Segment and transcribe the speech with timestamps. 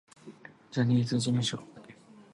[0.71, 1.59] ジャニーズ事務所